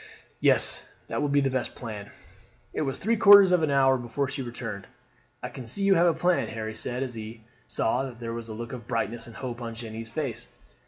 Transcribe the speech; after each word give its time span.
"Yes, 0.39 0.87
that 1.09 1.21
will 1.21 1.29
be 1.29 1.41
the 1.41 1.51
best 1.51 1.75
plan." 1.75 2.09
It 2.73 2.81
was 2.81 2.97
three 2.97 3.15
quarters 3.17 3.51
of 3.51 3.61
an 3.61 3.69
hour 3.69 3.97
before 3.99 4.27
she 4.27 4.41
returned. 4.41 4.87
"I 5.43 5.49
can 5.49 5.67
see 5.67 5.83
you 5.83 5.93
have 5.93 6.07
a 6.07 6.13
plan," 6.19 6.47
Harry 6.47 6.73
said 6.73 7.03
as 7.03 7.13
he 7.13 7.43
saw 7.67 8.01
that 8.05 8.19
there 8.19 8.33
was 8.33 8.49
a 8.49 8.53
look 8.55 8.73
of 8.73 8.87
brightness 8.87 9.27
and 9.27 9.35
hope 9.35 9.61
on 9.61 9.75
Jeanne's 9.75 10.09
face. 10.09 10.47